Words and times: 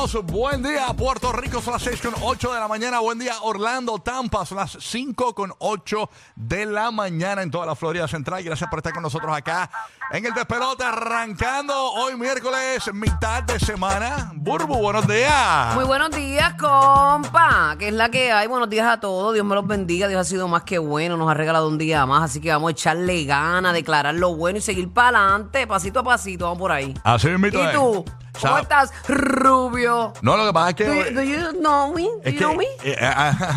Buen 0.00 0.62
día 0.62 0.86
Puerto 0.96 1.30
Rico, 1.30 1.60
son 1.60 1.74
las 1.74 1.82
6 1.82 2.00
con 2.00 2.14
8 2.22 2.54
de 2.54 2.58
la 2.58 2.66
mañana. 2.68 3.00
Buen 3.00 3.18
día 3.18 3.34
Orlando, 3.42 3.98
Tampa, 3.98 4.46
son 4.46 4.56
las 4.56 4.78
5 4.80 5.34
con 5.34 5.52
8 5.58 6.08
de 6.36 6.64
la 6.64 6.90
mañana 6.90 7.42
en 7.42 7.50
toda 7.50 7.66
la 7.66 7.76
Florida 7.76 8.08
Central. 8.08 8.42
Gracias 8.42 8.70
por 8.70 8.78
estar 8.78 8.94
con 8.94 9.02
nosotros 9.02 9.36
acá 9.36 9.70
en 10.12 10.26
el 10.26 10.34
despelote, 10.34 10.82
arrancando 10.82 11.92
hoy 11.92 12.16
miércoles, 12.16 12.92
mitad 12.92 13.44
de 13.44 13.60
semana. 13.60 14.32
Burbu, 14.34 14.76
buenos 14.78 15.06
días. 15.06 15.74
Muy 15.76 15.84
buenos 15.84 16.10
días, 16.10 16.54
compa. 16.54 17.76
Que 17.78 17.88
es 17.88 17.94
la 17.94 18.08
que 18.10 18.32
hay. 18.32 18.48
Buenos 18.48 18.68
días 18.68 18.88
a 18.88 18.98
todos. 18.98 19.34
Dios 19.34 19.46
me 19.46 19.54
los 19.54 19.66
bendiga. 19.66 20.08
Dios 20.08 20.20
ha 20.20 20.24
sido 20.24 20.48
más 20.48 20.64
que 20.64 20.78
bueno. 20.78 21.16
Nos 21.16 21.30
ha 21.30 21.34
regalado 21.34 21.68
un 21.68 21.78
día 21.78 22.04
más. 22.06 22.24
Así 22.24 22.40
que 22.40 22.50
vamos 22.50 22.70
a 22.70 22.72
echarle 22.72 23.24
ganas, 23.24 23.72
declarar 23.72 24.14
lo 24.16 24.34
bueno 24.34 24.58
y 24.58 24.62
seguir 24.62 24.92
para 24.92 25.18
adelante, 25.18 25.66
pasito 25.68 26.00
a 26.00 26.04
pasito. 26.04 26.44
Vamos 26.46 26.58
por 26.58 26.72
ahí. 26.72 26.92
Así 27.04 27.28
mismo 27.28 27.60
¿Y 27.60 27.72
tú? 27.72 28.04
¿Cómo 28.40 28.58
estás, 28.58 28.90
Rubio? 29.06 30.14
No, 30.22 30.34
lo 30.36 30.46
que 30.46 30.52
pasa 30.54 30.70
es 30.70 30.74
que... 30.76 30.84
Do 30.86 30.94
you, 30.94 31.14
do 31.14 31.22
you 31.22 31.60
know 31.60 31.92
me? 31.92 32.04
Do 32.04 32.20
es 32.24 32.32
you 32.32 32.38
que 32.38 32.44
know 32.44 32.54
me? 32.56 32.64
eh, 32.84 32.96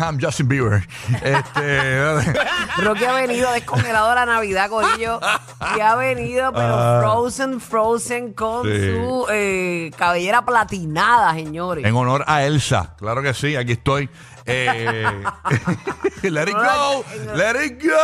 I'm 0.02 0.20
Justin 0.20 0.46
Bieber. 0.46 0.86
Este, 1.22 2.14
Rocky 2.82 3.04
ha 3.06 3.12
venido 3.14 3.50
descongelado 3.52 4.14
la 4.14 4.26
Navidad, 4.26 4.68
Corillo. 4.68 5.20
Y 5.74 5.80
ha 5.80 5.94
venido, 5.94 6.43
pero 6.52 6.74
Ah. 6.76 7.00
frozen, 7.02 7.60
frozen 7.60 8.32
con 8.32 8.64
Sí. 8.64 8.70
su 8.70 9.26
eh, 9.30 9.90
cabellera 9.96 10.44
platinada, 10.44 11.32
señores. 11.34 11.84
en 11.84 11.94
honor 11.94 12.24
a 12.26 12.44
Elsa, 12.44 12.94
claro 12.98 13.22
que 13.22 13.32
sí, 13.34 13.56
aquí 13.56 13.72
estoy. 13.72 14.08
Eh, 14.46 15.04
let 16.22 16.42
it 16.48 16.54
go, 16.54 17.04
let 17.34 17.64
it 17.64 17.82
go. 17.82 17.94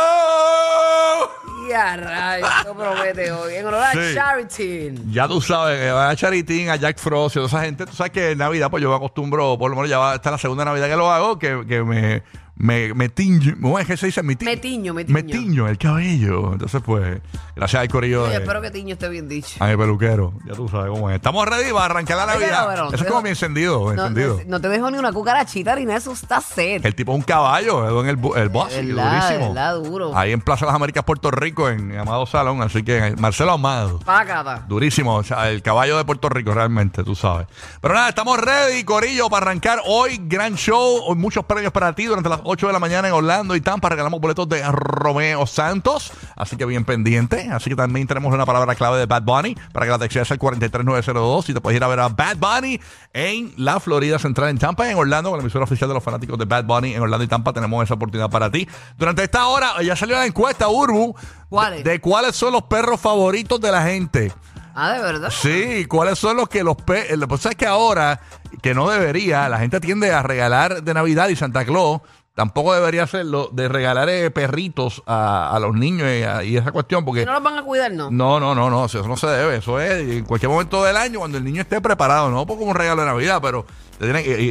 Y 1.71 1.73
a 1.73 1.95
rayos, 1.97 2.49
esto 2.59 2.75
promete 2.75 3.31
hoy. 3.31 3.53
En 3.55 3.65
honor 3.65 3.81
a 3.83 3.91
Sí. 3.93 3.99
Charity. 4.13 4.93
Ya 5.11 5.27
tú 5.27 5.39
sabes, 5.41 5.79
que 5.79 5.91
va 5.91 6.09
a 6.09 6.15
Charitín, 6.15 6.69
a 6.69 6.75
Jack 6.75 6.97
Frost 6.99 7.35
y 7.35 7.39
toda 7.39 7.47
esa 7.47 7.61
gente. 7.61 7.85
Tú 7.85 7.93
sabes 7.95 8.11
que 8.11 8.31
en 8.31 8.37
Navidad, 8.39 8.69
pues 8.69 8.83
yo 8.83 8.89
me 8.89 8.95
acostumbro, 8.95 9.57
por 9.57 9.69
lo 9.69 9.75
menos 9.77 9.89
ya 9.89 9.97
va 9.99 10.11
a 10.11 10.15
estar 10.15 10.31
la 10.31 10.37
segunda 10.37 10.65
Navidad 10.65 10.87
que 10.89 10.95
lo 10.97 11.09
hago, 11.11 11.39
que, 11.39 11.63
que 11.67 11.81
me, 11.83 12.23
me, 12.55 12.93
me 12.93 13.09
tiño. 13.09 13.55
¿Cómo 13.61 13.79
es 13.79 13.87
que 13.87 13.95
se 13.97 14.07
dice? 14.07 14.21
Me, 14.21 14.35
ti- 14.35 14.45
Me 14.45 14.57
tiño, 14.57 14.93
me 14.93 15.03
tiño. 15.05 15.13
Me 15.15 15.23
tiño 15.23 15.67
el 15.67 15.77
cabello. 15.77 16.51
Entonces, 16.53 16.81
pues, 16.85 17.19
gracias 17.55 17.81
al 17.81 17.87
corillo 17.87 18.23
Oye, 18.23 18.33
de, 18.33 18.37
espero 18.43 18.61
que 18.61 18.69
Tiño 18.69 18.93
esté 18.93 19.09
bien 19.09 19.27
dicho. 19.27 19.55
a 19.59 19.67
mi 19.67 19.77
peluquero. 19.77 20.33
Ya 20.45 20.53
tú 20.53 20.67
sabes 20.67 20.89
cómo 20.91 21.09
es. 21.09 21.15
Estamos 21.15 21.47
ready 21.47 21.71
para 21.71 21.85
arrancar 21.85 22.17
la 22.17 22.35
Oye, 22.35 22.47
Navidad. 22.51 22.87
Eso 22.93 23.03
es 23.03 23.09
como 23.09 23.21
mi 23.23 23.29
encendido, 23.29 23.79
No, 23.85 23.91
encendido. 23.93 24.37
no, 24.43 24.43
no 24.47 24.61
te 24.61 24.69
dejo 24.69 24.91
ni 24.91 24.97
una 24.99 25.11
cucarachita 25.11 25.75
ni 25.75 25.85
nada, 25.85 25.97
eso 25.97 26.11
está 26.11 26.39
sed. 26.41 26.85
El 26.85 26.93
tipo 26.93 27.13
es 27.13 27.17
un 27.17 27.23
caballo, 27.23 28.01
en 28.01 28.07
el, 28.09 28.17
bu- 28.19 28.37
el 28.37 28.49
boss, 28.49 28.75
Verdad, 28.75 29.21
durísimo. 29.21 29.53
verdad, 29.53 29.75
duro. 29.79 30.15
Ahí 30.15 30.31
en 30.31 30.41
Plaza 30.41 30.65
Las 30.67 30.75
Américas, 30.75 31.03
Puerto 31.03 31.31
Rico, 31.31 31.60
en 31.69 31.97
Amado 31.97 32.25
Salón. 32.25 32.61
Así 32.61 32.83
que 32.83 33.15
Marcelo 33.17 33.53
Amado. 33.53 33.99
Pácata. 33.99 34.65
Durísimo, 34.67 35.15
o 35.15 35.23
sea, 35.23 35.49
el 35.49 35.61
caballo 35.61 35.97
de 35.97 36.05
Puerto 36.05 36.29
Rico 36.29 36.53
realmente, 36.53 37.03
tú 37.03 37.15
sabes. 37.15 37.47
Pero 37.81 37.93
nada, 37.93 38.09
estamos 38.09 38.39
ready, 38.39 38.83
Corillo, 38.83 39.29
para 39.29 39.47
arrancar 39.47 39.81
hoy. 39.85 40.19
Gran 40.23 40.55
show, 40.55 41.01
hoy 41.05 41.15
muchos 41.15 41.45
premios 41.45 41.71
para 41.71 41.93
ti 41.93 42.05
durante 42.05 42.29
las 42.29 42.41
8 42.43 42.67
de 42.67 42.73
la 42.73 42.79
mañana 42.79 43.07
en 43.07 43.13
Orlando 43.13 43.55
y 43.55 43.61
Tampa. 43.61 43.89
Regalamos 43.89 44.19
boletos 44.19 44.47
de 44.49 44.63
Romeo 44.71 45.45
Santos, 45.47 46.11
así 46.35 46.55
que 46.57 46.65
bien 46.65 46.85
pendiente. 46.85 47.49
Así 47.51 47.69
que 47.69 47.75
también 47.75 48.07
tenemos 48.07 48.33
una 48.33 48.45
palabra 48.45 48.75
clave 48.75 48.97
de 48.99 49.05
Bad 49.05 49.23
Bunny 49.23 49.55
para 49.73 49.85
que 49.85 49.91
la 49.91 49.99
textees 49.99 50.31
al 50.31 50.37
43902 50.37 51.49
y 51.49 51.53
te 51.53 51.61
puedes 51.61 51.77
ir 51.77 51.83
a 51.83 51.87
ver 51.87 51.99
a 51.99 52.09
Bad 52.09 52.37
Bunny 52.37 52.79
en 53.13 53.53
la 53.57 53.79
Florida 53.79 54.19
Central 54.19 54.49
en 54.49 54.57
Tampa, 54.57 54.89
en 54.89 54.97
Orlando, 54.97 55.29
con 55.29 55.39
la 55.39 55.43
emisora 55.43 55.65
oficial 55.65 55.89
de 55.89 55.93
los 55.93 56.03
fanáticos 56.03 56.37
de 56.37 56.45
Bad 56.45 56.65
Bunny 56.65 56.93
en 56.93 57.01
Orlando 57.01 57.23
y 57.23 57.27
Tampa. 57.27 57.53
Tenemos 57.53 57.83
esa 57.83 57.95
oportunidad 57.95 58.29
para 58.29 58.49
ti. 58.49 58.67
Durante 58.97 59.23
esta 59.23 59.47
hora 59.47 59.81
ya 59.81 59.95
salió 59.95 60.15
la 60.15 60.25
encuesta, 60.25 60.69
Urbu, 60.69 61.15
¿Cuáles? 61.51 61.83
de 61.83 61.99
cuáles 62.01 62.35
son 62.35 62.53
los 62.53 62.63
perros 62.63 62.99
favoritos 62.99 63.61
de 63.61 63.71
la 63.71 63.83
gente. 63.83 64.31
Ah, 64.73 64.93
de 64.93 65.01
verdad. 65.03 65.29
Sí, 65.31 65.85
¿cuáles 65.85 66.17
son 66.17 66.37
los 66.37 66.47
que 66.49 66.63
los 66.63 66.77
pe 66.77 67.15
Lo 67.17 67.27
que 67.27 67.35
pasa 67.35 67.49
es 67.49 67.55
que 67.57 67.67
ahora, 67.67 68.21
que 68.61 68.73
no 68.73 68.89
debería, 68.89 69.47
la 69.49 69.59
gente 69.59 69.79
tiende 69.81 70.11
a 70.13 70.23
regalar 70.23 70.81
de 70.81 70.93
Navidad 70.93 71.27
y 71.29 71.35
Santa 71.35 71.65
Claus. 71.65 71.99
Tampoco 72.33 72.73
debería 72.73 73.03
hacerlo 73.03 73.49
de 73.51 73.67
regalar 73.67 74.07
eh, 74.07 74.31
perritos 74.31 75.03
a, 75.05 75.53
a 75.53 75.59
los 75.59 75.75
niños 75.75 76.07
y, 76.17 76.23
a- 76.23 76.41
y 76.45 76.55
esa 76.55 76.71
cuestión, 76.71 77.03
porque 77.03 77.19
Si 77.19 77.25
no 77.25 77.33
los 77.33 77.43
van 77.43 77.57
a 77.57 77.63
cuidar, 77.63 77.91
no. 77.91 78.09
no, 78.09 78.39
no, 78.39 78.55
no, 78.55 78.69
no, 78.69 78.85
eso 78.85 79.05
no 79.05 79.17
se 79.17 79.27
debe. 79.27 79.57
Eso 79.57 79.77
es 79.81 79.91
en 80.09 80.23
cualquier 80.23 80.49
momento 80.49 80.81
del 80.85 80.95
año 80.95 81.19
cuando 81.19 81.37
el 81.37 81.43
niño 81.43 81.61
esté 81.61 81.81
preparado, 81.81 82.31
no 82.31 82.47
como 82.47 82.61
un 82.61 82.73
regalo 82.73 83.01
de 83.01 83.07
Navidad, 83.09 83.39
pero 83.41 83.65
y, 83.99 84.05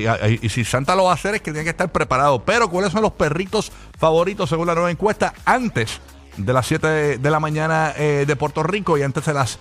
y- 0.07 0.39
y 0.43 0.49
si 0.51 0.63
Santa 0.67 0.95
lo 0.95 1.05
va 1.05 1.13
a 1.13 1.15
hacer 1.15 1.35
es 1.37 1.41
que 1.41 1.51
tiene 1.53 1.65
que 1.65 1.71
estar 1.71 1.91
preparado. 1.91 2.45
Pero 2.45 2.69
¿cuáles 2.69 2.93
son 2.93 3.01
los 3.01 3.13
perritos 3.13 3.73
favoritos 3.99 4.51
según 4.51 4.67
la 4.67 4.75
nueva 4.75 4.91
encuesta 4.91 5.33
antes 5.47 5.99
de 6.45 6.53
las 6.53 6.67
7 6.67 7.19
de, 7.19 7.31
la 7.31 7.41
mañana 7.41 7.93
eh, 7.97 8.25
de 8.27 8.37
Puerto 8.37 8.63
Rico 8.63 8.99
y 8.99 9.03
antes 9.03 9.25
de 9.25 9.35
las 9.35 9.59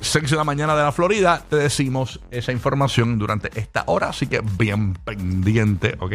6 0.00 0.30
de 0.30 0.36
la 0.36 0.44
mañana 0.44 0.76
de 0.76 0.82
la 0.82 0.92
Florida, 0.92 1.42
te 1.48 1.56
decimos 1.56 2.20
esa 2.30 2.52
información 2.52 3.18
durante 3.18 3.50
esta 3.58 3.84
hora, 3.86 4.10
así 4.10 4.26
que 4.26 4.40
bien 4.40 4.94
pendiente, 4.94 5.96
¿ok? 5.98 6.12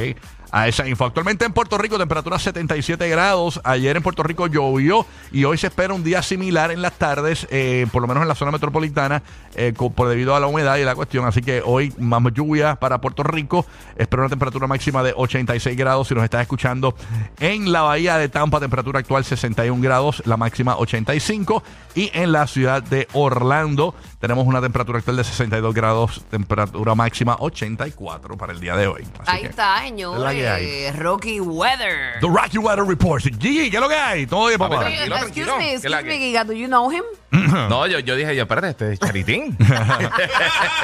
A 0.52 0.68
esa 0.68 0.88
info. 0.88 1.06
Actualmente 1.06 1.46
en 1.46 1.52
Puerto 1.52 1.80
Rico, 1.80 1.98
temperatura 1.98 2.38
77 2.38 3.10
grados. 3.10 3.60
Ayer 3.64 3.98
en 3.98 4.04
Puerto 4.04 4.22
Rico 4.22 4.46
llovió 4.46 5.04
y 5.32 5.46
hoy 5.46 5.58
se 5.58 5.66
espera 5.66 5.96
un 5.96 6.04
día 6.04 6.22
similar 6.22 6.70
en 6.70 6.84
las 6.84 6.94
tardes, 6.94 7.48
eh, 7.50 7.88
por 7.92 8.04
lo 8.04 8.08
menos 8.08 8.22
en 8.22 8.28
la 8.28 8.36
zona 8.36 8.52
metropolitana, 8.52 9.24
eh, 9.56 9.74
por 9.74 10.08
debido 10.08 10.36
a 10.36 10.40
la 10.40 10.46
humedad 10.46 10.78
y 10.78 10.84
la 10.84 10.94
cuestión. 10.94 11.26
Así 11.26 11.42
que 11.42 11.64
hoy 11.66 11.92
más 11.98 12.22
lluvia 12.36 12.76
para 12.76 13.02
Puerto 13.02 13.24
Rico. 13.24 13.66
Espero 13.98 14.22
una 14.22 14.30
temperatura 14.30 14.68
máxima 14.68 15.02
de 15.02 15.14
86 15.18 15.76
grados. 15.76 16.08
Si 16.08 16.14
nos 16.14 16.24
estás 16.24 16.44
escuchando 16.44 16.96
en 17.40 17.72
la 17.72 17.82
bahía 17.82 18.18
de 18.18 18.30
Tampa, 18.30 18.60
temperatura 18.60 19.00
actual 19.00 19.26
61 19.26 19.82
grados, 19.82 20.22
la 20.28 20.38
máxima 20.38 20.78
85. 20.78 21.64
Y 21.96 22.12
en 22.14 22.32
la 22.32 22.46
ciudad 22.46 22.84
de 22.84 23.08
Orlando 23.14 23.73
tenemos 24.20 24.46
una 24.48 24.62
temperatura 24.62 25.00
actual 25.00 25.18
de 25.18 25.24
62 25.24 25.74
grados, 25.74 26.24
temperatura 26.30 26.96
máxima 26.96 27.36
84 27.40 28.38
para 28.38 28.54
el 28.54 28.60
día 28.60 28.76
de 28.76 28.88
hoy. 28.88 29.04
Así 29.20 29.32
Ahí 29.32 29.42
que- 29.42 29.48
está, 29.48 29.82
señores. 29.82 30.96
Rocky 30.98 31.40
Weather. 31.40 32.20
The 32.22 32.28
Rocky 32.28 32.58
Weather 32.58 32.86
Report. 32.86 33.24
Gigi, 33.24 33.70
¿qué 33.70 33.78
es 33.78 33.82
lo 33.82 33.90
que 33.90 33.96
hay? 33.96 34.26
Todo 34.26 34.48
bien, 34.48 34.60
papá. 34.60 34.90
Excuse 34.90 35.52
me. 35.58 36.18
Giga, 36.18 36.44
do 36.44 36.54
you 36.54 36.68
know 36.68 36.92
him? 36.92 37.04
No, 37.70 37.88
yo, 37.88 38.00
yo 38.00 38.16
dije, 38.16 38.36
yo, 38.36 38.44
espérate, 38.44 38.70
este 38.70 38.94
es 38.94 39.00
Charitín. 39.00 39.58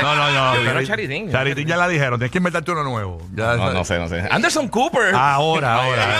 No, 0.01 0.15
no, 0.15 0.31
no. 0.31 0.55
Yo 0.55 0.61
quiero 0.61 0.79
Chari- 0.81 0.87
Charitín. 0.87 1.31
Charitín 1.31 1.67
ya 1.67 1.77
la 1.77 1.87
dijeron. 1.87 2.17
Tienes 2.19 2.31
que 2.31 2.37
inventarte 2.39 2.71
uno 2.71 2.83
nuevo. 2.83 3.21
Ya, 3.35 3.55
No, 3.55 3.71
no 3.73 3.83
sé, 3.85 3.99
no 3.99 4.07
sé. 4.07 4.23
Anderson 4.31 4.67
Cooper. 4.69 5.13
Ahora, 5.13 5.75
ahora. 5.75 6.19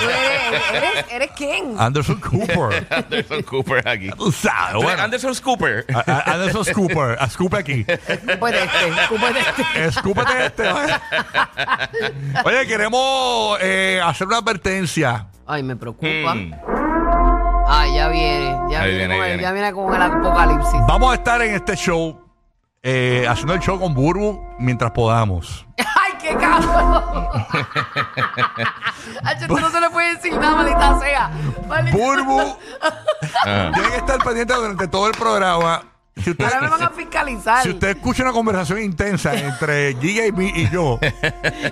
Eres, 1.11 1.31
quién? 1.35 1.75
Anderson 1.77 2.19
Cooper. 2.19 2.87
Anderson 2.91 3.41
Cooper 3.43 3.87
aquí. 3.87 4.09
Tú 4.11 4.31
sabes, 4.31 4.75
bueno. 4.83 5.01
Anderson 5.01 5.33
a- 5.93 6.31
Anderson 6.33 6.65
Scooper. 6.65 7.17
A 7.19 7.29
Scoop 7.29 7.53
aquí. 7.55 7.85
Escúpete 7.87 8.63
este, 8.63 8.87
escúpete 9.01 9.39
este. 9.39 9.85
Escúpete 9.85 10.45
este. 10.45 10.63
Oye, 12.45 12.67
queremos 12.67 13.57
eh, 13.61 14.01
hacer 14.03 14.27
una 14.27 14.37
advertencia. 14.37 15.27
Ay, 15.47 15.63
me 15.63 15.75
preocupa. 15.75 16.35
Mm. 16.35 16.51
Ay, 17.71 17.93
ya 17.93 18.07
viene. 18.09 18.57
Ya 18.69 18.81
Ahí 18.81 18.95
viene, 18.95 19.07
viene, 19.07 19.15
con 19.15 19.23
ahí 19.23 19.31
el, 19.31 19.37
viene. 19.37 19.41
ya 19.43 19.51
viene 19.51 19.73
con 19.73 19.95
el 19.95 20.01
apocalipsis. 20.01 20.79
Vamos 20.87 21.11
a 21.11 21.15
estar 21.15 21.41
en 21.41 21.53
este 21.53 21.75
show, 21.75 22.19
eh, 22.81 23.25
haciendo 23.29 23.53
el 23.53 23.59
show 23.59 23.79
con 23.79 23.93
Burbu 23.93 24.41
mientras 24.57 24.91
podamos. 24.91 25.65
¡Ay, 25.77 26.13
qué 26.21 26.35
cabrón! 26.35 27.03
Ay, 29.23 29.35
no 29.47 29.69
se 29.69 29.81
le 29.81 29.89
puede 29.89 30.15
decir 30.15 30.33
nada, 30.37 30.55
maldita 30.55 30.99
sea. 30.99 31.31
Maldita- 31.67 31.97
Burbu 31.97 32.57
Ah. 33.45 33.71
tiene 33.73 33.89
que 33.89 33.97
estar 33.97 34.17
pendiente 34.23 34.53
durante 34.53 34.87
todo 34.87 35.07
el 35.07 35.13
programa. 35.13 35.83
Si 36.23 36.31
usted, 36.31 36.45
Ahora 36.45 36.61
me 36.61 36.69
van 36.69 36.83
a 36.83 36.89
fiscalizar. 36.89 37.63
si 37.63 37.69
usted 37.69 37.89
escucha 37.89 38.23
una 38.23 38.31
conversación 38.31 38.81
intensa 38.81 39.33
entre 39.33 39.95
Giga 39.95 40.25
y, 40.25 40.31
mí 40.31 40.51
y 40.55 40.69
yo, 40.69 40.99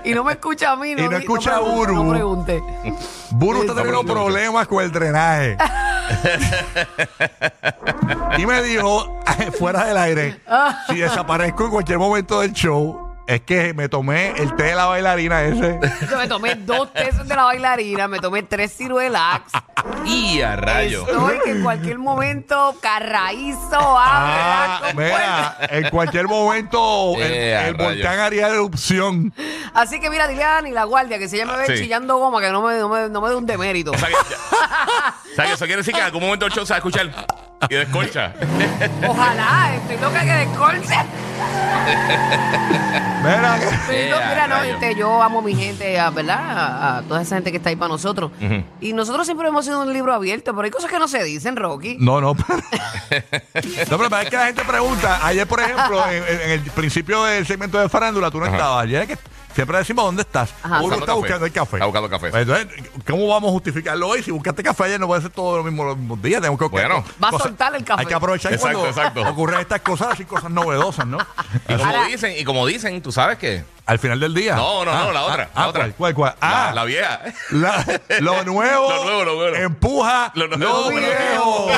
Y 0.04 0.14
no 0.14 0.24
me 0.24 0.34
escucha 0.34 0.72
a 0.72 0.76
mí. 0.76 0.96
No, 0.96 1.04
Y 1.04 1.10
no 1.10 1.18
escucha 1.18 1.58
a 1.58 1.60
pregunte, 1.60 1.92
Uru. 1.92 2.04
No 2.04 2.12
pregunte. 2.12 2.64
Burbu 3.32 3.62
está 3.62 3.76
teniendo 3.76 4.04
problemas 4.04 4.68
con 4.68 4.84
el 4.84 4.92
drenaje. 4.92 5.58
y 8.38 8.46
me 8.46 8.62
dijo, 8.64 9.20
fuera 9.60 9.86
del 9.86 9.98
aire, 9.98 10.42
si 10.88 10.98
desaparezco 10.98 11.66
en 11.66 11.72
cualquier 11.72 12.00
momento 12.00 12.42
del 12.42 12.54
show, 12.54 13.07
es 13.28 13.42
que 13.42 13.74
me 13.74 13.90
tomé 13.90 14.30
el 14.38 14.56
té 14.56 14.64
de 14.64 14.76
la 14.76 14.86
bailarina 14.86 15.44
ese. 15.44 15.80
Yo 16.10 16.18
me 16.18 16.28
tomé 16.28 16.56
dos 16.56 16.92
tesos 16.94 17.28
de 17.28 17.36
la 17.36 17.44
bailarina, 17.44 18.08
me 18.08 18.20
tomé 18.20 18.44
tres 18.44 18.76
ciruelax. 18.76 19.52
Y 20.06 20.42
a 20.42 20.56
rayo. 20.56 21.06
Estoy 21.08 21.40
que 21.44 21.52
en 21.52 21.64
cualquier 21.64 22.00
momento 22.00 22.76
carraízo, 22.82 23.78
Ah, 23.80 24.78
abre. 24.90 24.94
mira, 24.96 25.58
en 25.70 25.90
cualquier 25.90 26.28
momento 26.28 27.14
el, 27.18 27.22
Eh, 27.22 27.68
el 27.68 27.74
volcán 27.76 28.20
haría 28.20 28.48
erupción. 28.48 29.34
Así 29.74 30.00
que 30.00 30.10
mira, 30.10 30.28
dile 30.28 30.44
a 30.44 30.50
Dani 30.56 30.72
la 30.72 30.86
guardia 30.86 31.20
que 31.20 31.28
si 31.30 31.36
ella 31.36 31.46
me 31.46 31.58
ve 31.58 31.66
Sí. 31.68 31.84
chillando 31.84 32.18
goma, 32.18 32.40
que 32.42 32.50
no 32.52 32.62
me, 32.64 32.78
no 32.80 32.90
me, 32.90 33.10
no 33.10 33.22
me 33.22 33.30
dé 33.30 33.36
un 33.36 33.46
demérito. 33.46 33.92
O 33.98 33.98
sea, 33.98 34.08
que, 34.10 34.16
o 34.16 35.36
sea, 35.36 35.46
que 35.46 35.52
eso 35.54 35.66
quiere 35.66 35.78
decir 35.82 35.94
que 35.94 36.00
en 36.00 36.06
algún 36.08 36.22
momento 36.24 36.46
el 36.48 36.52
show 36.52 36.66
se 36.66 36.72
va 36.74 36.78
a 36.78 36.80
escuchar 36.80 37.12
y 37.70 37.76
descolcha. 37.76 38.34
Ojalá, 39.08 39.76
estoy 39.76 39.98
loca 39.98 40.22
que 40.22 40.34
descolce. 40.34 40.96
Mira, 43.24 43.58
Pero, 43.88 44.18
Eh, 44.18 44.24
mira, 44.30 44.48
no, 44.48 44.64
este, 44.64 44.96
yo 44.96 45.22
amo 45.22 45.40
a 45.40 45.42
mi 45.42 45.56
gente, 45.56 46.00
a, 46.00 46.10
¿verdad? 46.10 46.38
A, 46.40 46.98
a 46.98 47.02
toda 47.04 47.22
esa 47.22 47.36
gente 47.36 47.52
que 47.52 47.58
está 47.58 47.70
ahí 47.70 47.76
para 47.76 47.90
nosotros. 47.90 48.32
Y 48.82 48.94
nosotros 48.94 49.26
siempre 49.26 49.48
hemos 49.48 49.66
sido 49.66 49.82
un 49.82 49.92
libro 49.94 50.14
abierto, 50.14 50.52
pero 50.54 50.66
hay 50.66 50.72
cosas 50.72 50.90
que 50.92 51.00
no 51.00 51.08
se 51.08 51.24
dicen, 51.24 51.56
Rocky. 51.56 51.98
No, 52.00 52.22
no, 52.22 52.36
pero. 52.36 52.60
no, 53.92 53.98
pero 53.98 54.18
es 54.22 54.30
que 54.30 54.36
la 54.38 54.46
gente 54.48 54.64
pregunta. 54.64 55.20
Ayer, 55.26 55.48
por 55.48 55.60
ejemplo, 55.60 56.04
en, 56.10 56.24
en 56.42 56.52
el 56.52 56.62
principio 56.72 57.24
del 57.24 57.46
segmento 57.46 57.80
de 57.80 57.90
farándula, 57.90 58.30
tú 58.32 58.40
no 58.40 58.46
Ajá. 58.46 58.56
estabas. 58.56 58.84
Ayer 58.84 59.02
es 59.04 59.08
que 59.10 59.18
siempre 59.58 59.78
decimos 59.80 60.06
dónde 60.06 60.22
estás. 60.22 60.54
Ajá. 60.62 60.82
Uno 60.82 60.96
está 60.98 61.14
buscando 61.14 61.46
el 61.48 61.52
café. 61.52 61.78
Está 61.78 61.86
buscando 61.88 62.10
café. 62.10 62.28
Entonces, 62.28 62.68
¿cómo 63.08 63.28
vamos 63.28 63.50
a 63.50 63.52
justificarlo 63.54 64.08
hoy? 64.08 64.22
Si 64.22 64.30
buscaste 64.32 64.62
café 64.62 64.84
ayer, 64.84 65.00
no 65.00 65.08
puede 65.08 65.22
ser 65.24 65.32
todo 65.32 65.58
lo 65.58 65.64
mismo 65.64 65.84
los 65.84 65.98
mismos 65.98 66.22
días. 66.22 66.40
Tenemos 66.42 66.60
que 66.60 66.68
Bueno. 66.68 67.04
Va 67.24 67.30
a 67.30 67.32
cosas- 67.32 67.48
soltar 67.48 67.74
el 67.76 67.84
café. 67.84 68.02
Hay 68.02 68.06
que 68.06 68.14
aprovechar 68.14 68.54
Exacto, 68.54 68.80
cuando 68.80 68.90
exacto. 69.02 69.22
ocurren 69.30 69.60
estas 69.62 69.82
cosas, 69.82 70.10
así 70.12 70.26
cosas 70.26 70.52
novedosas, 70.52 71.08
¿no? 71.08 71.18
Y 71.68 71.74
como 71.76 72.04
dicen, 72.06 72.34
y 72.38 72.44
como 72.44 72.66
dicen, 72.68 73.02
tú 73.02 73.12
sabes 73.12 73.38
que. 73.40 73.64
Al 73.88 74.00
final 74.00 74.20
del 74.20 74.34
día. 74.34 74.56
No, 74.56 74.84
no, 74.84 74.94
no, 74.94 75.12
la 75.14 75.24
otra, 75.24 75.50
Ah, 75.56 75.62
la 75.62 75.68
otra. 75.70 75.82
¿Cuál, 75.92 76.14
cuál, 76.14 76.16
cuál? 76.16 76.36
Ah, 76.42 76.66
La, 76.70 76.74
la 76.76 76.84
vieja. 76.84 77.22
La- 77.52 77.86
lo 78.20 78.44
nuevo, 78.44 78.90
Lo 78.92 79.04
nuevo, 79.06 79.24
lo 79.24 79.36
nuevo. 79.36 79.56
empuja 79.56 80.32
Lo 80.36 80.48
lo, 80.48 80.58
nuevo, 80.58 80.92
lo 80.92 80.98
viejo. 80.98 81.70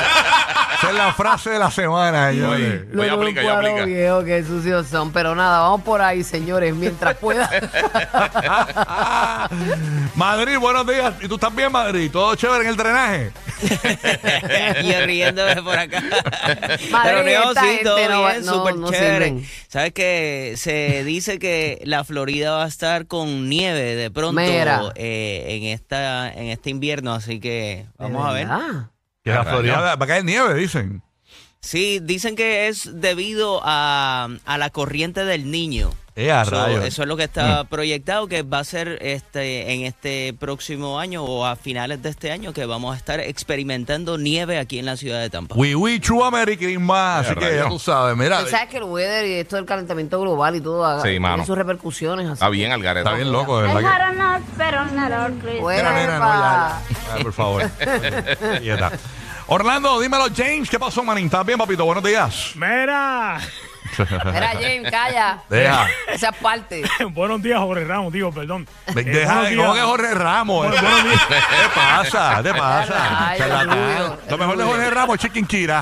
Esa 0.78 0.88
es 0.88 0.94
la 0.94 1.12
frase 1.14 1.50
de 1.50 1.58
la 1.60 1.70
semana, 1.70 2.30
señores. 2.30 2.82
Lo 2.90 3.04
ya 3.04 3.12
aplica, 3.12 3.42
ya 3.42 3.58
aplica. 3.58 3.84
viejo, 3.84 4.24
qué 4.24 4.42
sucios 4.44 4.88
son. 4.88 5.12
Pero 5.12 5.36
nada, 5.36 5.60
vamos 5.60 5.82
por 5.82 6.02
ahí, 6.02 6.24
señores, 6.24 6.74
mientras 6.74 7.16
pueda. 7.16 7.48
Madrid, 10.16 10.58
buenos 10.58 10.86
días. 10.86 11.14
¿Y 11.20 11.28
tú 11.28 11.34
estás 11.36 11.54
bien, 11.54 11.70
Madrid? 11.70 12.10
¿Todo 12.10 12.34
chévere 12.34 12.64
en 12.64 12.70
el 12.70 12.76
drenaje? 12.76 13.30
Yo 14.82 15.06
riéndome 15.06 15.62
por 15.62 15.78
acá. 15.78 16.02
Madre, 16.90 17.22
Pero 17.24 17.52
no, 17.54 17.60
sí, 17.60 17.80
todo 17.84 18.08
no 18.08 18.26
bien, 18.26 18.46
no- 18.46 18.52
súper 18.54 18.76
no 18.76 18.90
chévere. 18.90 19.24
sirven. 19.26 19.46
¿Sabes 19.68 19.92
que 19.92 20.54
Se 20.56 21.04
dice 21.04 21.38
que 21.38 21.80
la 21.84 21.99
Florida 22.04 22.52
va 22.52 22.64
a 22.64 22.68
estar 22.68 23.06
con 23.06 23.48
nieve 23.48 23.94
de 23.94 24.10
pronto 24.10 24.40
Mira. 24.40 24.92
eh, 24.94 25.44
en 25.48 25.64
esta 25.64 26.32
en 26.32 26.46
este 26.46 26.70
invierno, 26.70 27.12
así 27.12 27.40
que 27.40 27.86
vamos 27.98 28.26
a 28.26 28.32
ver. 28.32 28.48
Que 29.22 29.30
la. 29.30 29.44
Florida 29.44 29.96
va 29.96 30.04
a 30.04 30.06
caer 30.06 30.24
nieve, 30.24 30.54
dicen. 30.54 31.02
Sí, 31.62 32.00
dicen 32.02 32.36
que 32.36 32.68
es 32.68 32.88
debido 33.00 33.60
a, 33.62 34.28
a 34.46 34.58
la 34.58 34.70
corriente 34.70 35.24
del 35.26 35.50
niño. 35.50 35.90
Eh, 36.16 36.32
a 36.32 36.44
So, 36.44 36.50
rayos. 36.52 36.84
eso 36.84 37.02
es 37.02 37.08
lo 37.08 37.16
que 37.16 37.22
está 37.24 37.64
proyectado 37.64 38.26
que 38.26 38.42
va 38.42 38.58
a 38.58 38.64
ser 38.64 38.98
este 39.00 39.72
en 39.72 39.82
este 39.84 40.34
próximo 40.38 40.98
año 40.98 41.22
o 41.22 41.46
a 41.46 41.56
finales 41.56 42.02
de 42.02 42.08
este 42.10 42.32
año 42.32 42.52
que 42.52 42.66
vamos 42.66 42.94
a 42.94 42.98
estar 42.98 43.20
experimentando 43.20 44.18
nieve 44.18 44.58
aquí 44.58 44.78
en 44.78 44.86
la 44.86 44.96
ciudad 44.96 45.20
de 45.20 45.30
Tampa. 45.30 45.54
We 45.54 45.74
we 45.76 46.00
true 46.00 46.24
American 46.24 46.82
más. 46.82 47.26
Eh, 47.26 47.30
Así 47.30 47.38
que 47.40 47.56
ya 47.56 47.68
tú 47.68 47.78
sabes, 47.78 48.16
mira. 48.16 48.40
Tú 48.42 48.48
sabes 48.50 48.68
que 48.68 48.78
el 48.78 48.84
weather 48.84 49.26
y 49.26 49.32
esto 49.34 49.56
del 49.56 49.66
calentamiento 49.66 50.20
global 50.20 50.56
y 50.56 50.60
todo 50.60 51.00
Sí, 51.02 51.08
tiene 51.18 51.46
sus 51.46 51.56
repercusiones 51.56 52.26
así. 52.26 52.32
Está 52.34 52.48
bien, 52.48 52.72
Algarete. 52.72 53.08
Está 53.08 53.14
bien 53.16 53.30
loco, 53.32 53.60
de 53.60 53.68
verdad. 53.68 53.74
pero 54.58 54.84
que- 55.92 56.00
nena, 56.00 56.18
no, 56.18 56.24
ya. 56.26 56.68
Ah, 56.76 57.18
por 57.22 57.32
favor. 57.32 57.70
Ya 58.62 58.74
está. 58.74 58.92
Orlando, 59.52 59.98
dímelo, 60.00 60.26
James. 60.34 60.70
¿Qué 60.70 60.78
pasó, 60.78 61.02
manín? 61.02 61.24
¿Estás 61.26 61.44
bien, 61.44 61.58
papito? 61.58 61.84
Buenos 61.84 62.04
días. 62.04 62.52
Mira, 62.54 63.40
Mira, 63.98 64.48
James, 64.52 64.88
calla. 64.90 65.42
Deja. 65.48 65.88
Esa 66.08 66.28
es 66.28 66.36
parte. 66.36 66.84
buenos 67.10 67.42
días, 67.42 67.58
Jorge 67.58 67.84
Ramos, 67.84 68.12
digo, 68.12 68.30
perdón. 68.30 68.68
De- 68.94 69.00
Eh, 69.00 69.04
Deja, 69.04 69.40
buenos 69.40 69.64
¿Cómo 69.66 69.74
que 69.74 69.80
Jorge 69.80 70.14
Ramos? 70.14 70.66
Bueno, 70.68 70.80
buenos 70.80 71.04
días. 71.04 71.22
¿Qué 71.28 71.34
pasa? 71.74 72.34
¿Qué 72.36 72.42
te 72.44 72.54
pasa? 72.58 73.28
Ay, 73.28 73.38
Charlatán. 73.38 73.70
Rubio, 73.70 74.18
Lo 74.30 74.38
mejor 74.38 74.56
de. 74.56 74.64
Jorge 74.64 74.90
Ramos 74.90 75.14
es 75.16 75.32
Chicken. 75.32 75.46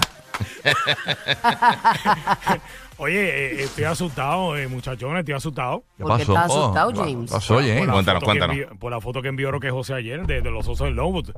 Oye, 2.97 3.21
eh, 3.61 3.62
estoy 3.64 3.85
asustado, 3.85 4.56
eh, 4.56 4.67
muchachones, 4.67 5.21
estoy 5.21 5.35
asustado. 5.35 5.85
¿Por 5.99 6.17
qué 6.17 6.23
estás 6.23 6.44
asustado, 6.47 6.91
Oh, 6.91 6.97
James? 6.97 7.31
¿Qué 7.31 7.37
pasó, 7.37 7.56
James? 7.56 7.79
Por 7.81 7.87
la 7.87 7.93
Cuéntanos, 7.93 8.21
foto 8.21 8.32
que 8.32 8.38
cuéntanos. 8.38 8.56
envió- 8.56 8.79
por 8.79 8.91
la 8.93 9.00
foto 9.00 9.23
que 9.23 9.29
envió 9.29 9.50
Roque 9.50 9.71
José 9.71 9.94
ayer 9.94 10.26
de, 10.26 10.41
de 10.41 10.50
los 10.50 10.67
osos 10.67 10.87
de 10.88 10.94
Longwood. 10.94 11.31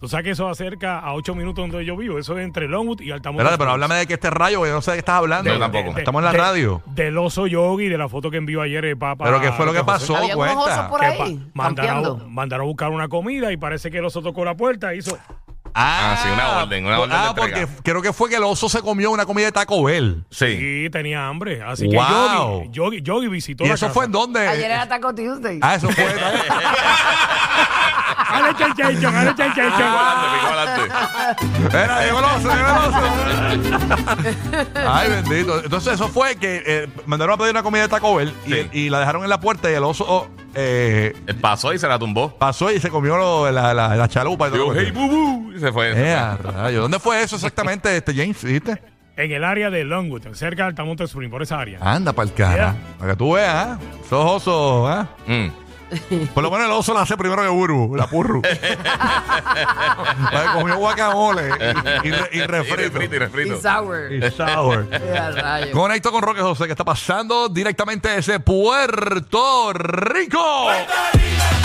Tú 0.00 0.06
sabes 0.08 0.24
que 0.24 0.30
eso 0.30 0.48
acerca 0.48 1.00
a 1.00 1.12
8 1.14 1.34
minutos 1.34 1.68
donde 1.68 1.84
yo 1.84 1.96
vivo. 1.96 2.18
Eso 2.20 2.38
es 2.38 2.44
entre 2.44 2.68
Longwood 2.68 3.00
y 3.00 3.10
Altamonte. 3.10 3.42
Espérate, 3.42 3.58
pero 3.58 3.72
háblame 3.72 3.96
de 3.96 4.06
que 4.06 4.14
este 4.14 4.30
rayo, 4.30 4.62
que 4.62 4.68
yo 4.68 4.74
no 4.74 4.80
sé 4.82 4.92
de 4.92 4.96
qué 4.96 5.00
estás 5.00 5.16
hablando. 5.16 5.52
Yo 5.52 5.58
tampoco. 5.58 5.98
Estamos 5.98 6.20
en 6.20 6.24
la 6.26 6.32
radio. 6.32 6.82
Del 6.86 7.18
oso 7.18 7.46
yogi, 7.48 7.88
de 7.88 7.98
la 7.98 8.08
foto 8.08 8.30
que 8.30 8.36
envió 8.36 8.62
ayer 8.62 8.84
el 8.84 8.96
Papa. 8.96 9.24
Pero 9.24 9.40
¿qué 9.40 9.50
fue 9.52 9.66
lo 9.66 9.72
que 9.72 9.82
pasó? 9.82 10.16
Había 10.16 10.36
unos 10.36 10.54
cuenta. 10.54 10.74
osos 10.80 10.88
por 10.90 11.04
ahí, 11.04 11.18
pa- 11.18 11.50
mandaron, 11.54 12.02
campeando. 12.04 12.28
mandaron 12.30 12.64
a 12.64 12.68
buscar 12.68 12.90
una 12.90 13.08
comida 13.08 13.50
y 13.52 13.56
parece 13.56 13.90
que 13.90 13.98
el 13.98 14.04
oso 14.04 14.22
tocó 14.22 14.44
la 14.44 14.56
puerta 14.56 14.94
y 14.94 14.98
hizo. 14.98 15.18
Ah, 15.74 16.16
sí, 16.22 16.28
una 16.32 16.58
orden, 16.62 16.86
una 16.86 16.98
orden 17.00 17.10
de 17.10 17.16
Ah, 17.16 17.26
entrega. 17.36 17.66
porque 17.66 17.82
creo 17.82 18.00
que 18.02 18.12
fue 18.12 18.30
que 18.30 18.36
el 18.36 18.42
oso 18.44 18.68
se 18.68 18.80
comió 18.82 19.10
una 19.10 19.26
comida 19.26 19.46
de 19.46 19.52
Taco 19.52 19.82
Bell. 19.84 20.24
Sí. 20.30 20.46
Y 20.86 20.90
tenía 20.90 21.26
hambre. 21.28 21.62
Así 21.62 21.88
que 21.88 21.96
Wow. 21.96 22.62
Yogi, 22.64 22.70
Yogi, 22.72 23.02
Yogi 23.02 23.28
visitó 23.28 23.64
¿Y 23.64 23.68
la 23.68 23.74
eso 23.74 23.86
casa. 23.86 23.94
fue 23.94 24.04
en 24.06 24.12
dónde? 24.12 24.46
Ayer 24.48 24.70
era 24.70 24.88
Taco 24.88 25.14
Tuesday. 25.14 25.58
Ah, 25.60 25.74
eso 25.74 25.88
fue. 25.90 26.04
¡Ale, 28.44 28.54
chan, 28.58 28.74
chan, 28.76 29.00
chan, 29.00 29.16
ale, 29.16 29.34
chan, 29.34 29.54
chan, 29.54 29.66
Pico 29.66 29.78
chan! 29.78 29.88
adelante, 29.88 30.26
pico 30.34 30.46
adelante. 30.52 31.76
Era, 31.78 32.04
llegó 32.04 32.18
el 32.18 32.24
oso, 32.24 32.48
llegó 32.54 32.68
el 32.68 32.76
oso. 32.88 34.68
Ay, 34.86 35.10
bendito. 35.10 35.62
Entonces, 35.64 35.94
eso 35.94 36.08
fue 36.08 36.36
que 36.36 36.62
eh, 36.66 36.88
mandaron 37.06 37.34
a 37.34 37.38
pedir 37.38 37.50
una 37.52 37.62
comida 37.62 37.82
de 37.82 37.88
Taco 37.88 38.14
Bell 38.16 38.32
y, 38.46 38.52
Sí. 38.52 38.68
y 38.72 38.90
la 38.90 39.00
dejaron 39.00 39.22
en 39.24 39.30
la 39.30 39.40
puerta 39.40 39.70
y 39.70 39.74
el 39.74 39.84
oso 39.84 40.04
oh, 40.08 40.28
eh, 40.54 41.14
Él 41.26 41.36
pasó 41.36 41.72
y 41.72 41.78
se 41.78 41.86
la 41.88 41.98
tumbó. 41.98 42.30
pasó 42.36 42.70
y 42.70 42.80
se 42.80 42.90
comió 42.90 43.16
lo- 43.16 43.50
la, 43.50 43.74
la, 43.74 43.94
la 43.96 44.08
chalupa. 44.08 44.48
Y 44.48 44.50
todo 44.52 44.72
Digo, 44.72 44.74
hey, 44.76 44.90
bubu. 44.92 45.52
Y 45.52 45.60
se 45.60 45.72
fue. 45.72 45.92
Eh, 45.94 46.14
a 46.14 46.36
rayos. 46.36 46.82
¿Dónde 46.82 46.98
fue 46.98 47.22
eso 47.22 47.36
exactamente, 47.36 47.96
este 47.96 48.14
James? 48.14 48.42
¿Viste? 48.42 48.80
En 49.16 49.32
el 49.32 49.42
área 49.42 49.68
de 49.68 49.82
Longwood, 49.84 50.22
cerca 50.34 50.62
de 50.62 50.68
Altamonte 50.68 51.02
Spring, 51.04 51.28
por 51.28 51.42
esa 51.42 51.58
área. 51.58 51.78
Anda 51.82 52.12
para 52.12 52.28
el 52.28 52.34
cara. 52.34 52.54
Yeah. 52.54 52.76
Para 52.98 53.10
que 53.12 53.16
tú 53.16 53.32
veas, 53.32 53.54
¿ah? 53.54 53.78
Esos 54.04 54.30
osos, 54.30 54.88
¿ah? 54.88 55.08
Mm. 55.26 55.48
Por 56.34 56.42
lo 56.42 56.50
menos 56.50 56.66
el 56.66 56.72
oso 56.72 56.92
la 56.94 57.02
hace 57.02 57.16
primero 57.16 57.42
que 57.42 57.48
Buru, 57.48 57.94
la 57.96 58.06
purru. 58.06 58.42
Vale, 60.32 60.50
comió 60.54 60.76
guacamole 60.76 61.48
y, 62.04 62.08
y, 62.08 62.10
re- 62.10 62.28
y 62.32 62.38
Y 62.38 62.42
refrito. 62.42 62.98
refrito, 62.98 63.14
y 63.14 63.16
Y 63.16 63.18
refrito. 63.18 63.60
sour. 63.60 64.12
Y 64.12 64.30
sour. 64.30 64.86
A 65.18 65.30
rayos. 65.30 65.70
Conecto 65.70 66.10
con 66.12 66.22
Roque 66.22 66.40
José, 66.42 66.66
que 66.66 66.72
está 66.72 66.84
pasando 66.84 67.48
directamente 67.48 68.08
desde 68.08 68.40
Puerto 68.40 69.72
Rico. 69.72 70.72
¡Eh, 70.72 70.86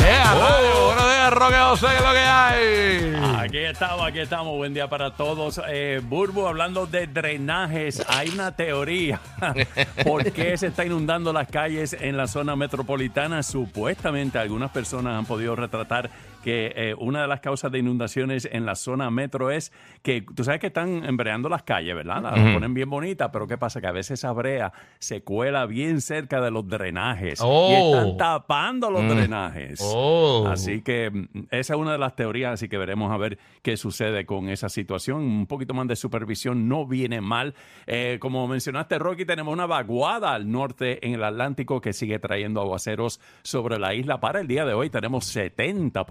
rayos! 0.04 0.86
Buenos 0.86 1.04
días, 1.06 1.34
Roque 1.34 1.56
José, 1.56 1.88
¿qué 1.88 1.98
es 1.98 2.04
lo 2.04 2.12
que 2.12 2.20
hay? 2.20 3.14
Aquí 3.40 3.58
estamos, 3.58 4.06
aquí 4.06 4.20
estamos. 4.20 4.56
Buen 4.56 4.74
día 4.74 4.90
para 4.90 5.16
todos. 5.16 5.62
Eh, 5.68 6.02
Burbu, 6.04 6.48
hablando 6.48 6.86
de 6.86 7.08
drenajes, 7.08 8.04
hay 8.08 8.30
una 8.30 8.56
teoría. 8.56 9.20
¿Por 10.04 10.32
qué 10.32 10.58
se 10.58 10.68
está 10.68 10.86
inundando 10.86 11.32
las 11.34 11.48
calles 11.48 11.96
en 12.00 12.18
la 12.18 12.28
zona 12.28 12.56
metropolitana? 12.56 13.44
Supuestamente 13.44 14.40
algunas 14.40 14.72
personas 14.72 15.18
han 15.18 15.26
podido 15.26 15.56
retratar 15.56 16.10
que 16.44 16.74
eh, 16.76 16.96
una 16.98 17.22
de 17.22 17.28
las 17.28 17.40
causas 17.40 17.72
de 17.72 17.80
inundaciones 17.80 18.48
en 18.52 18.66
la 18.66 18.76
zona 18.76 19.10
metro 19.10 19.50
es 19.52 19.72
que 20.02 20.22
tú 20.36 20.44
sabes 20.44 20.60
que 20.60 20.68
están 20.68 21.06
embreando 21.06 21.50
las 21.50 21.64
calles, 21.64 21.96
¿verdad? 21.96 22.22
Las 22.22 22.54
ponen 22.54 22.74
bien 22.74 22.90
bonitas, 22.90 23.30
pero 23.32 23.48
¿qué 23.48 23.58
pasa? 23.58 23.80
Que 23.82 23.88
a 23.88 23.92
veces 23.92 24.20
esa 24.20 24.32
brea 24.34 24.74
se 25.00 25.24
cuela 25.24 25.66
bien 25.66 26.02
cerca 26.02 26.42
de 26.42 26.52
los 26.52 26.68
drenajes 26.68 27.40
Oh. 27.42 27.70
y 27.72 27.74
están 27.74 28.18
tapando 28.18 28.92
los 28.92 29.08
drenajes. 29.08 29.80
Oh. 29.84 30.46
Así 30.48 30.82
que 30.82 31.10
mm, 31.10 31.26
esa 31.52 31.74
es 31.74 31.80
una 31.80 31.94
de 31.94 31.98
las 31.98 32.16
teorías, 32.16 32.54
así 32.54 32.68
que 32.68 32.78
veremos 32.78 33.12
a 33.12 33.18
ver 33.18 33.38
qué 33.62 33.78
sucede 33.78 34.26
con 34.26 34.50
esa 34.50 34.70
situación. 34.70 35.22
Un 35.22 35.48
poquito 35.48 35.74
más 35.74 35.88
de 35.88 35.96
supervisión 35.96 36.68
no 36.68 36.86
viene 36.86 37.22
mal. 37.22 37.54
Eh, 37.88 38.18
como 38.20 38.48
mencionaste, 38.48 39.00
Rocky, 39.00 39.26
tenemos 39.26 39.54
una 39.54 39.66
vaguada 39.66 40.34
al 40.34 40.52
norte 40.52 41.06
en 41.06 41.14
el 41.14 41.24
Atlántico 41.24 41.80
que 41.82 41.94
sigue 41.94 42.20
trayendo 42.20 42.62
aguaceros 42.62 43.20
sobre 43.44 43.80
la 43.80 43.94
isla. 43.94 44.20
Para 44.20 44.40
el 44.42 44.48
día 44.48 44.66
de 44.66 44.74
hoy 44.74 44.90
tenemos 44.90 45.36
70% 45.36 46.06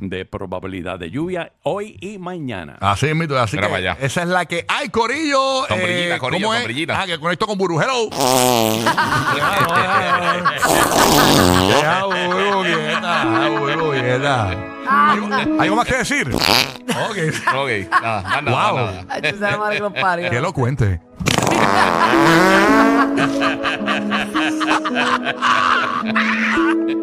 de 0.00 0.24
probabilidad 0.24 0.98
de 0.98 1.10
lluvia 1.10 1.52
hoy 1.62 1.96
y 2.00 2.18
mañana. 2.18 2.76
Así 2.80 3.06
es, 3.06 3.14
mito. 3.16 3.38
Así 3.38 3.56
Mira 3.56 3.68
que 3.68 3.72
para 3.74 3.92
allá. 3.92 4.04
esa 4.04 4.22
es 4.22 4.28
la 4.28 4.44
que 4.46 4.64
hay, 4.68 4.88
Corillo. 4.88 5.66
Sombrillita, 5.68 6.16
Eh, 6.16 6.18
Corillo, 6.18 6.46
¿cómo 6.46 6.54
es? 6.54 6.60
sombrillita. 6.60 7.00
Ah, 7.00 7.06
que 7.06 7.18
conecto 7.18 7.46
con 7.46 7.58
Buru. 7.58 7.80
Hello. 7.80 8.08
Deja 11.68 12.04
Buru 12.04 12.62
quieta, 12.62 13.24
deja 13.24 13.48
Buru 13.58 13.90
quieta. 13.92 14.50
¿Algo, 14.88 15.28
algo 15.60 15.76
más 15.76 15.86
que 15.86 15.96
decir? 15.96 16.28
Ok. 16.34 17.18
Ok, 17.54 17.70
nada, 17.90 18.22
más 18.22 18.42
nada, 18.42 18.72
Wow. 18.72 18.74
más 18.76 18.94
nada. 18.94 19.04
Ay, 19.08 19.22
tú 19.22 19.38
sabes, 19.38 19.58
madre, 19.58 19.76
que 19.76 19.80
los 19.82 19.92
parió. 19.92 20.30
Que 20.30 20.40
lo 20.40 20.52
cuente. 20.52 21.00